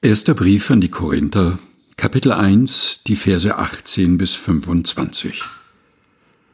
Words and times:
Erster 0.00 0.34
Brief 0.34 0.70
an 0.70 0.80
die 0.80 0.90
Korinther, 0.90 1.58
Kapitel 1.96 2.30
1, 2.30 3.02
die 3.08 3.16
Verse 3.16 3.58
18 3.58 4.16
bis 4.16 4.36
25. 4.36 5.42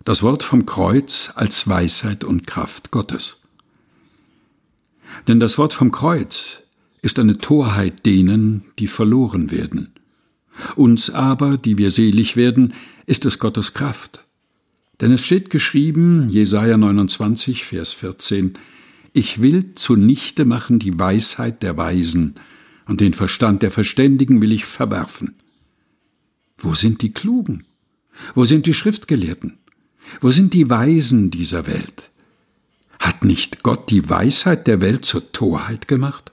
Das 0.02 0.22
Wort 0.22 0.42
vom 0.42 0.64
Kreuz 0.64 1.30
als 1.34 1.68
Weisheit 1.68 2.24
und 2.24 2.46
Kraft 2.46 2.90
Gottes. 2.90 3.36
Denn 5.28 5.40
das 5.40 5.58
Wort 5.58 5.74
vom 5.74 5.92
Kreuz 5.92 6.62
ist 7.02 7.18
eine 7.18 7.36
Torheit 7.36 8.06
denen, 8.06 8.64
die 8.78 8.86
verloren 8.86 9.50
werden. 9.50 9.92
Uns 10.74 11.10
aber, 11.10 11.58
die 11.58 11.76
wir 11.76 11.90
selig 11.90 12.36
werden, 12.36 12.72
ist 13.04 13.26
es 13.26 13.38
Gottes 13.38 13.74
Kraft. 13.74 14.24
Denn 15.02 15.12
es 15.12 15.22
steht 15.22 15.50
geschrieben, 15.50 16.30
Jesaja 16.30 16.78
29, 16.78 17.66
Vers 17.66 17.92
14, 17.92 18.56
Ich 19.12 19.42
will 19.42 19.74
zunichte 19.74 20.46
machen 20.46 20.78
die 20.78 20.98
Weisheit 20.98 21.62
der 21.62 21.76
Weisen, 21.76 22.36
und 22.86 23.00
den 23.00 23.14
Verstand 23.14 23.62
der 23.62 23.70
Verständigen 23.70 24.40
will 24.40 24.52
ich 24.52 24.64
verwerfen. 24.64 25.36
Wo 26.58 26.74
sind 26.74 27.02
die 27.02 27.12
Klugen? 27.12 27.64
Wo 28.34 28.44
sind 28.44 28.66
die 28.66 28.74
Schriftgelehrten? 28.74 29.58
Wo 30.20 30.30
sind 30.30 30.54
die 30.54 30.68
Weisen 30.70 31.30
dieser 31.30 31.66
Welt? 31.66 32.10
Hat 32.98 33.24
nicht 33.24 33.62
Gott 33.62 33.90
die 33.90 34.08
Weisheit 34.08 34.66
der 34.66 34.80
Welt 34.80 35.04
zur 35.04 35.32
Torheit 35.32 35.88
gemacht? 35.88 36.32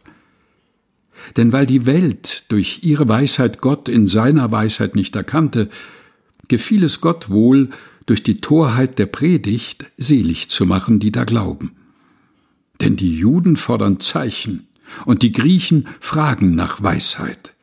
Denn 1.37 1.51
weil 1.51 1.65
die 1.65 1.85
Welt 1.85 2.45
durch 2.49 2.79
ihre 2.83 3.07
Weisheit 3.07 3.61
Gott 3.61 3.89
in 3.89 4.07
seiner 4.07 4.51
Weisheit 4.51 4.95
nicht 4.95 5.15
erkannte, 5.15 5.69
gefiel 6.47 6.83
es 6.83 7.01
Gott 7.01 7.29
wohl, 7.29 7.69
durch 8.05 8.23
die 8.23 8.41
Torheit 8.41 8.99
der 8.99 9.05
Predigt 9.05 9.85
selig 9.97 10.49
zu 10.49 10.65
machen, 10.65 10.99
die 10.99 11.11
da 11.11 11.23
glauben. 11.23 11.71
Denn 12.81 12.95
die 12.95 13.15
Juden 13.15 13.57
fordern 13.57 13.99
Zeichen, 13.99 14.67
und 15.05 15.21
die 15.21 15.31
Griechen 15.31 15.87
fragen 15.99 16.55
nach 16.55 16.81
Weisheit. 16.81 17.53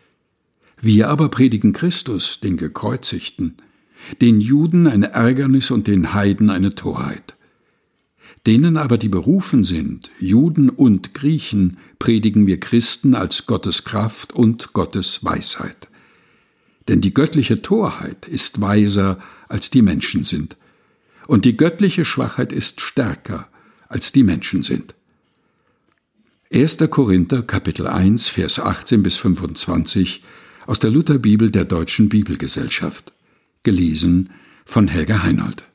Wir 0.80 1.08
aber 1.08 1.28
predigen 1.28 1.72
Christus, 1.72 2.40
den 2.40 2.56
Gekreuzigten, 2.56 3.56
den 4.20 4.40
Juden 4.40 4.86
ein 4.86 5.02
Ärgernis 5.02 5.70
und 5.70 5.86
den 5.86 6.14
Heiden 6.14 6.50
eine 6.50 6.74
Torheit. 6.74 7.34
Denen 8.46 8.76
aber, 8.76 8.98
die 8.98 9.08
berufen 9.08 9.64
sind, 9.64 10.10
Juden 10.18 10.70
und 10.70 11.12
Griechen, 11.12 11.78
predigen 11.98 12.46
wir 12.46 12.60
Christen 12.60 13.14
als 13.14 13.46
Gottes 13.46 13.84
Kraft 13.84 14.32
und 14.32 14.72
Gottes 14.72 15.24
Weisheit. 15.24 15.88
Denn 16.86 17.00
die 17.00 17.12
göttliche 17.12 17.60
Torheit 17.60 18.26
ist 18.28 18.60
weiser, 18.60 19.18
als 19.48 19.70
die 19.70 19.82
Menschen 19.82 20.24
sind, 20.24 20.56
und 21.26 21.44
die 21.44 21.56
göttliche 21.56 22.06
Schwachheit 22.06 22.52
ist 22.54 22.80
stärker, 22.80 23.48
als 23.88 24.12
die 24.12 24.22
Menschen 24.22 24.62
sind. 24.62 24.94
1. 26.50 26.78
Korinther 26.88 27.42
Kapitel 27.42 27.86
1 27.86 28.30
Vers 28.30 28.58
18 28.58 29.02
bis 29.02 29.18
25 29.18 30.22
aus 30.66 30.78
der 30.80 30.88
Lutherbibel 30.88 31.50
der 31.50 31.66
Deutschen 31.66 32.08
Bibelgesellschaft 32.08 33.12
gelesen 33.64 34.30
von 34.64 34.88
Helga 34.88 35.22
Heinold 35.22 35.67